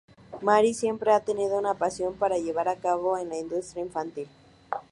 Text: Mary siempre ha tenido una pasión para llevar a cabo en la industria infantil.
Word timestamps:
Mary 0.41 0.73
siempre 0.73 1.13
ha 1.13 1.19
tenido 1.19 1.59
una 1.59 1.75
pasión 1.75 2.15
para 2.15 2.39
llevar 2.39 2.67
a 2.67 2.75
cabo 2.77 3.19
en 3.19 3.29
la 3.29 3.37
industria 3.37 3.85
infantil. 3.85 4.27